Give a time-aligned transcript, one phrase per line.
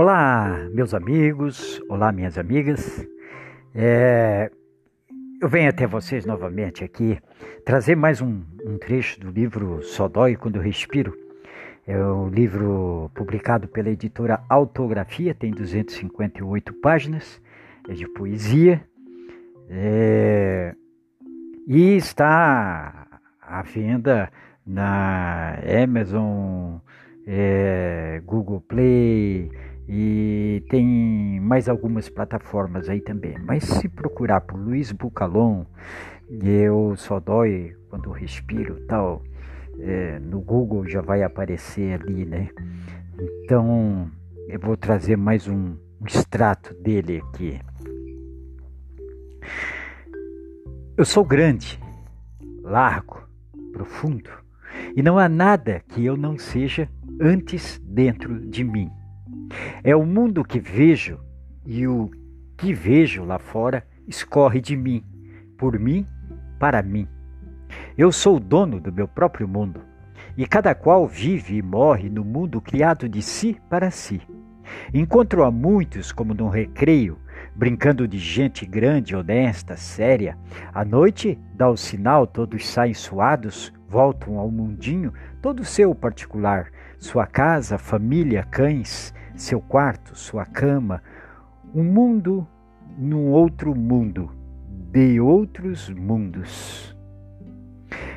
[0.00, 3.04] Olá, meus amigos, olá, minhas amigas.
[3.74, 4.48] É,
[5.42, 7.18] eu venho até vocês novamente aqui
[7.64, 11.18] trazer mais um, um trecho do livro Só Dói Quando Eu Respiro.
[11.84, 17.42] É um livro publicado pela editora Autografia, tem 258 páginas,
[17.88, 18.80] é de poesia
[19.68, 20.76] é,
[21.66, 23.04] e está
[23.42, 24.30] à venda
[24.64, 26.76] na Amazon,
[27.26, 29.50] é, Google Play
[29.88, 33.36] e tem mais algumas plataformas aí também.
[33.38, 35.64] Mas se procurar por Luiz Bucalon,
[36.28, 39.22] eu só dói quando respiro tal,
[39.78, 42.50] é, no Google já vai aparecer ali, né?
[43.44, 44.10] Então
[44.46, 47.58] eu vou trazer mais um, um extrato dele aqui.
[50.98, 51.80] Eu sou grande,
[52.62, 53.22] largo,
[53.72, 54.30] profundo,
[54.94, 56.88] e não há nada que eu não seja
[57.20, 58.90] antes dentro de mim.
[59.82, 61.18] É o mundo que vejo
[61.64, 62.10] e o
[62.56, 65.04] que vejo lá fora escorre de mim,
[65.56, 66.06] por mim,
[66.58, 67.06] para mim.
[67.96, 69.80] Eu sou o dono do meu próprio mundo,
[70.36, 74.20] e cada qual vive e morre no mundo criado de si para si.
[74.92, 77.18] Encontro a muitos como num recreio,
[77.54, 80.36] brincando de gente grande, honesta, séria.
[80.72, 87.26] À noite dá o sinal, todos saem suados, voltam ao mundinho, todo seu particular, sua
[87.26, 91.02] casa, família, cães, seu quarto, sua cama,
[91.74, 92.46] um mundo
[92.96, 94.30] num outro mundo,
[94.90, 96.96] de outros mundos.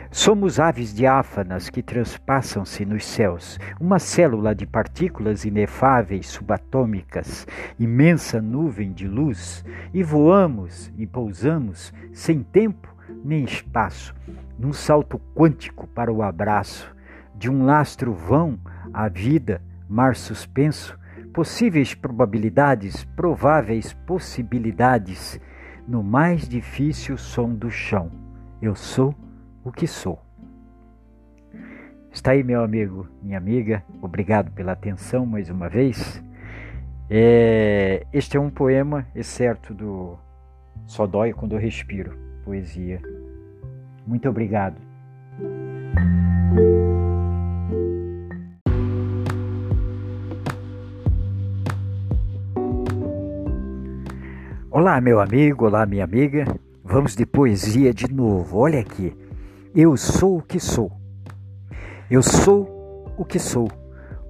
[0.10, 7.48] Somos aves diáfanas que transpassam-se nos céus, uma célula de partículas inefáveis subatômicas,
[7.80, 14.14] imensa nuvem de luz, e voamos e pousamos sem tempo nem espaço,
[14.60, 16.94] num salto quântico para o abraço
[17.42, 18.60] de um lastro vão
[18.94, 20.96] à vida, mar suspenso,
[21.34, 25.40] possíveis probabilidades, prováveis possibilidades,
[25.88, 28.12] no mais difícil som do chão.
[28.62, 29.16] Eu sou
[29.64, 30.20] o que sou.
[32.12, 36.24] Está aí, meu amigo, minha amiga, obrigado pela atenção mais uma vez.
[37.10, 40.18] É, este é um poema, excerto do
[40.86, 43.02] Só Dói Quando Eu Respiro, poesia.
[44.06, 44.76] Muito obrigado.
[54.82, 56.44] Olá, meu amigo, olá, minha amiga.
[56.84, 58.58] Vamos de poesia de novo.
[58.58, 59.16] Olha aqui.
[59.76, 60.92] Eu sou o que sou.
[62.10, 63.70] Eu sou o que sou,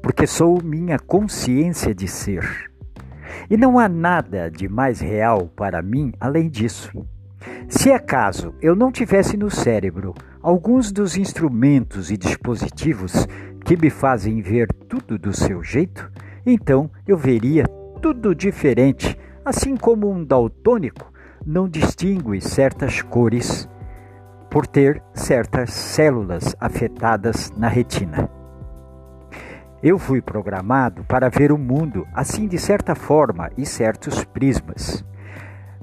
[0.03, 2.69] porque sou minha consciência de ser.
[3.49, 7.07] E não há nada de mais real para mim além disso.
[7.69, 13.25] Se acaso eu não tivesse no cérebro alguns dos instrumentos e dispositivos
[13.63, 16.11] que me fazem ver tudo do seu jeito,
[16.45, 17.63] então eu veria
[18.01, 21.11] tudo diferente Assim como um daltônico
[21.43, 23.67] não distingue certas cores
[24.51, 28.29] por ter certas células afetadas na retina.
[29.81, 35.03] Eu fui programado para ver o mundo assim de certa forma e certos prismas,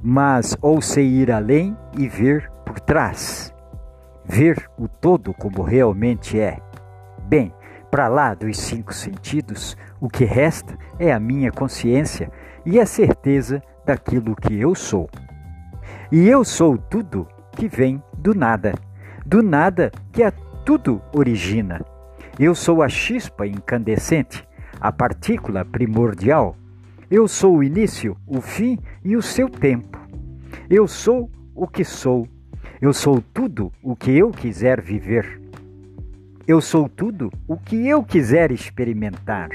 [0.01, 3.53] mas ousei ir além e ver por trás,
[4.25, 6.61] ver o todo como realmente é.
[7.25, 7.53] Bem,
[7.91, 12.31] para lá dos cinco sentidos, o que resta é a minha consciência
[12.71, 15.09] e a certeza daquilo que eu sou.
[16.13, 18.75] E eu sou tudo que vem do nada,
[19.25, 20.31] do nada que a
[20.67, 21.81] tudo origina.
[22.39, 24.47] Eu sou a chispa incandescente,
[24.79, 26.55] a partícula primordial.
[27.11, 29.99] Eu sou o início, o fim e o seu tempo.
[30.69, 32.29] Eu sou o que sou.
[32.83, 35.38] Eu sou tudo o que eu quiser viver.
[36.49, 39.51] Eu sou tudo o que eu quiser experimentar.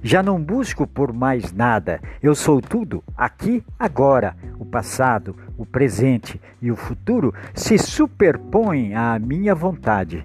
[0.00, 2.00] Já não busco por mais nada.
[2.22, 4.36] Eu sou tudo aqui, agora.
[4.56, 10.24] O passado, o presente e o futuro se superpõem à minha vontade.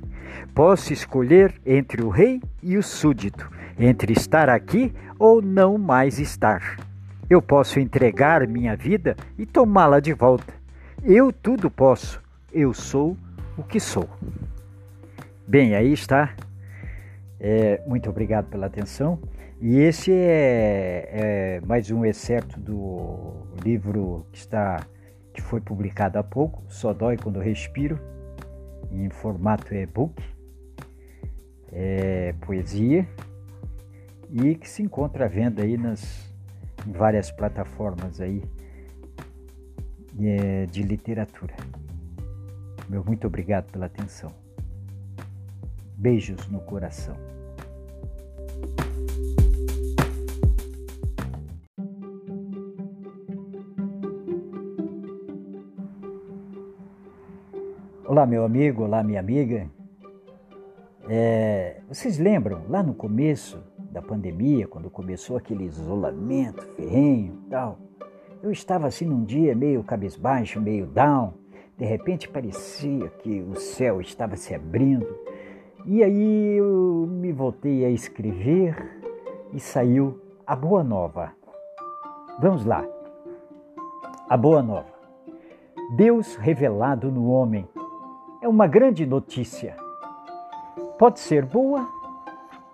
[0.53, 3.49] Posso escolher entre o rei e o súdito,
[3.79, 6.77] entre estar aqui ou não mais estar.
[7.27, 10.53] Eu posso entregar minha vida e tomá-la de volta.
[11.03, 12.21] Eu tudo posso.
[12.53, 13.17] Eu sou
[13.57, 14.07] o que sou.
[15.53, 16.35] Bem, aí está.
[17.39, 19.21] É, muito obrigado pela atenção.
[19.61, 24.83] E esse é, é, mais um excerto do livro que está
[25.31, 27.99] que foi publicado há pouco, Só dói quando respiro,
[28.91, 30.23] em formato e-book,
[31.71, 33.07] é, poesia
[34.31, 36.33] e que se encontra à venda aí nas
[36.87, 38.41] em várias plataformas aí
[40.19, 41.53] é, de literatura.
[42.89, 44.42] Meu muito obrigado pela atenção.
[46.03, 47.15] Beijos no coração.
[58.05, 59.71] Olá, meu amigo, olá, minha amiga.
[61.07, 67.79] É, vocês lembram lá no começo da pandemia, quando começou aquele isolamento ferrenho e tal?
[68.41, 71.33] Eu estava assim num dia meio cabisbaixo, meio down.
[71.77, 75.07] De repente parecia que o céu estava se abrindo
[75.85, 79.01] e aí eu me voltei a escrever
[79.51, 81.33] e saiu a Boa Nova.
[82.39, 82.85] Vamos lá.
[84.29, 84.93] A Boa Nova.
[85.97, 87.67] Deus revelado no homem
[88.41, 89.75] é uma grande notícia.
[90.97, 91.85] Pode ser boa,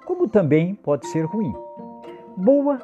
[0.06, 1.54] como também pode ser ruim.
[2.38, 2.78] Boa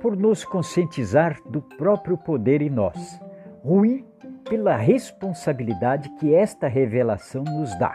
[0.00, 3.20] por nos conscientizar do próprio poder em nós.
[3.62, 4.06] Ruim
[4.48, 7.92] pela responsabilidade que esta revelação nos dá.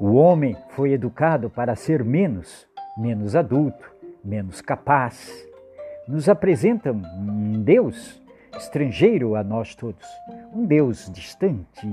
[0.00, 3.90] O homem foi educado para ser menos, menos adulto,
[4.24, 5.44] menos capaz.
[6.06, 8.22] Nos apresenta um Deus
[8.56, 10.06] estrangeiro a nós todos,
[10.54, 11.84] um Deus distante,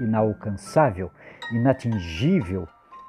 [0.00, 1.08] inalcançável,
[1.52, 2.66] inatingível,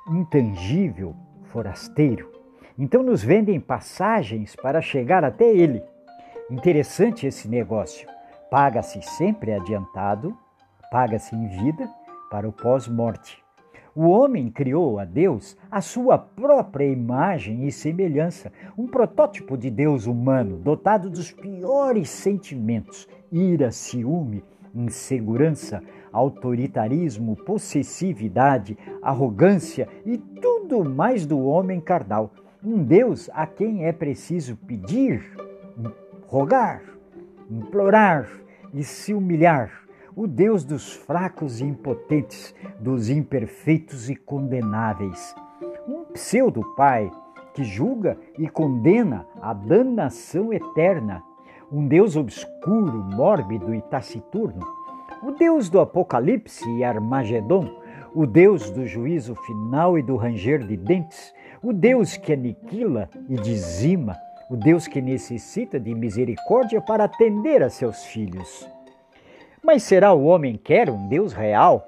[0.09, 1.15] intangível,
[1.45, 2.31] forasteiro.
[2.77, 5.83] Então nos vendem passagens para chegar até Ele.
[6.51, 8.07] Interessante esse negócio.
[8.51, 10.37] Paga-se sempre adiantado,
[10.91, 11.89] paga-se em vida
[12.29, 13.42] para o pós-morte.
[13.95, 20.07] O homem criou a Deus a sua própria imagem e semelhança, um protótipo de Deus
[20.07, 24.43] humano, dotado dos piores sentimentos: ira, ciúme,
[24.73, 32.31] insegurança, autoritarismo, possessividade, arrogância e tudo mais do homem carnal.
[32.63, 35.23] Um Deus a quem é preciso pedir,
[36.25, 36.81] rogar,
[37.47, 38.27] implorar
[38.73, 39.82] e se humilhar
[40.15, 45.35] o Deus dos fracos e impotentes, dos imperfeitos e condenáveis.
[45.87, 47.11] Um pseudo-pai
[47.53, 51.23] que julga e condena a danação eterna.
[51.71, 54.65] Um Deus obscuro, mórbido e taciturno.
[55.23, 57.81] O Deus do Apocalipse e Armagedon.
[58.13, 61.33] O Deus do juízo final e do ranger de dentes.
[61.63, 64.15] O Deus que aniquila e dizima.
[64.49, 68.69] O Deus que necessita de misericórdia para atender a seus filhos.
[69.63, 71.87] Mas será o homem quer um Deus real?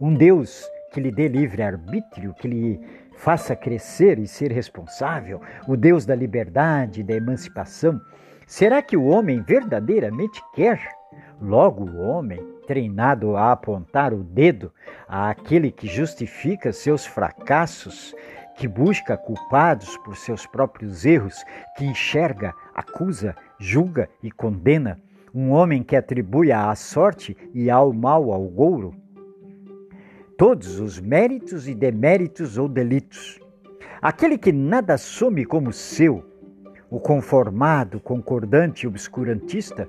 [0.00, 2.80] Um Deus que lhe dê livre arbítrio, que lhe
[3.16, 8.00] faça crescer e ser responsável, o Deus da liberdade, da emancipação.
[8.46, 10.80] Será que o homem verdadeiramente quer?
[11.40, 14.72] Logo, o homem, treinado a apontar o dedo
[15.08, 18.14] àquele que justifica seus fracassos,
[18.56, 21.42] que busca culpados por seus próprios erros,
[21.76, 25.00] que enxerga, acusa, julga e condena,
[25.34, 28.94] um homem que atribui à sorte e ao mal ao gouro
[30.38, 33.40] todos os méritos e deméritos ou delitos.
[34.00, 36.24] Aquele que nada assume como seu,
[36.88, 39.88] o conformado, concordante e obscurantista,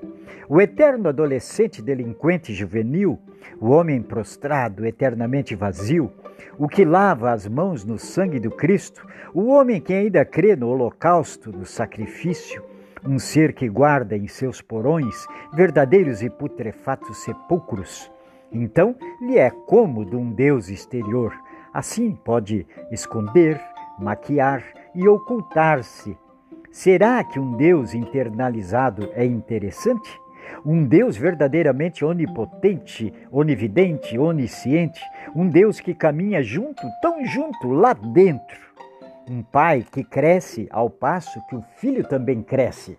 [0.49, 3.19] o eterno adolescente delinquente juvenil,
[3.61, 6.11] o homem prostrado, eternamente vazio,
[6.57, 9.05] o que lava as mãos no sangue do Cristo,
[9.35, 12.63] o homem que ainda crê no holocausto, no sacrifício,
[13.05, 18.11] um ser que guarda em seus porões verdadeiros e putrefatos sepulcros.
[18.51, 21.33] Então lhe é cômodo um Deus exterior.
[21.73, 23.59] Assim pode esconder,
[23.99, 24.63] maquiar
[24.95, 26.17] e ocultar-se.
[26.71, 30.09] Será que um Deus internalizado é interessante?
[30.65, 35.01] Um Deus verdadeiramente onipotente, onividente, onisciente,
[35.35, 38.68] um Deus que caminha junto, tão junto, lá dentro
[39.29, 42.97] um pai que cresce ao passo que o filho também cresce.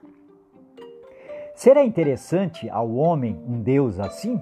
[1.54, 4.40] Será interessante ao homem um Deus assim?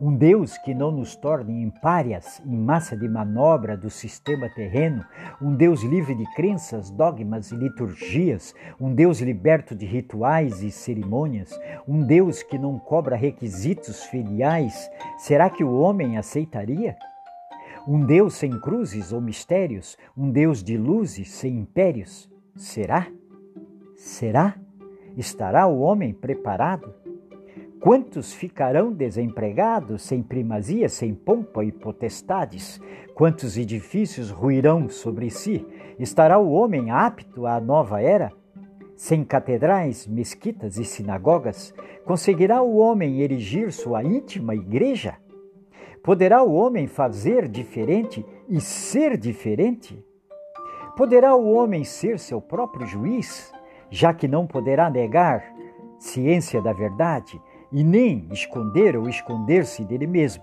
[0.00, 5.04] Um Deus que não nos torne em párias, em massa de manobra do sistema terreno,
[5.42, 11.50] um Deus livre de crenças, dogmas e liturgias, um Deus liberto de rituais e cerimônias,
[11.86, 16.96] um Deus que não cobra requisitos filiais, será que o homem aceitaria?
[17.90, 22.30] Um Deus sem cruzes ou mistérios, um Deus de luzes sem impérios.
[22.54, 23.06] Será?
[23.96, 24.56] Será?
[25.16, 26.92] Estará o homem preparado?
[27.80, 32.78] Quantos ficarão desempregados, sem primazia, sem pompa e potestades?
[33.14, 35.66] Quantos edifícios ruirão sobre si?
[35.98, 38.30] Estará o homem apto à nova era?
[38.96, 41.72] Sem catedrais, mesquitas e sinagogas,
[42.04, 45.16] conseguirá o homem erigir sua íntima igreja?
[46.02, 50.04] Poderá o homem fazer diferente e ser diferente?
[50.96, 53.52] Poderá o homem ser seu próprio juiz,
[53.90, 55.44] já que não poderá negar
[55.98, 57.40] ciência da verdade
[57.72, 60.42] e nem esconder ou esconder-se dele mesmo?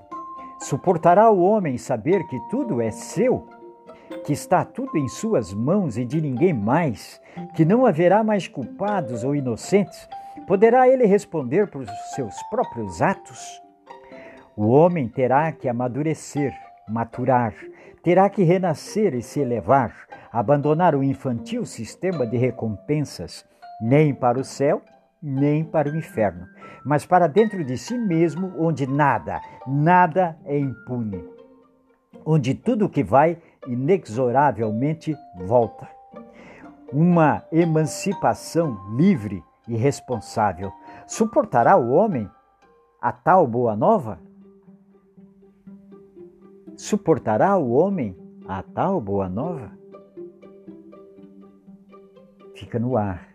[0.59, 3.47] Suportará o homem saber que tudo é seu,
[4.23, 7.21] que está tudo em suas mãos e de ninguém mais,
[7.55, 10.07] que não haverá mais culpados ou inocentes?
[10.47, 11.85] Poderá ele responder por
[12.15, 13.64] seus próprios atos?
[14.57, 16.53] O homem terá que amadurecer,
[16.87, 17.53] maturar,
[18.01, 19.93] terá que renascer e se elevar,
[20.31, 23.45] abandonar o infantil sistema de recompensas,
[23.81, 24.81] nem para o céu,
[25.21, 26.47] nem para o inferno,
[26.85, 31.21] mas para dentro de si mesmo, onde nada, nada é impune,
[32.25, 35.89] onde tudo que vai inexoravelmente volta.
[36.93, 40.71] Uma emancipação livre e responsável.
[41.05, 42.29] Suportará o homem
[43.01, 44.17] a tal boa nova?
[46.77, 49.71] Suportará o homem a tal boa nova?
[52.53, 53.29] Fica no ar.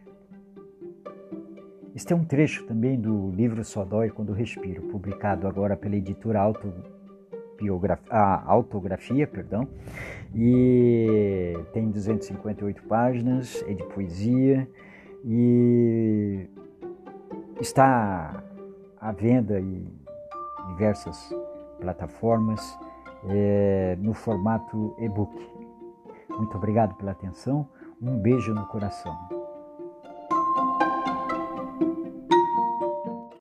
[1.95, 6.41] Este é um trecho também do livro Só Dói Quando Respiro, publicado agora pela editora
[8.11, 9.67] ah, Autografia, perdão,
[10.35, 14.69] e tem 258 páginas, é de poesia
[15.25, 16.47] e
[17.59, 18.45] está
[19.01, 19.87] à venda em
[20.69, 21.35] diversas
[21.81, 22.79] plataformas
[23.25, 25.35] é, no formato e-book.
[26.31, 27.69] Muito obrigado pela atenção,
[28.01, 29.40] um beijo no coração.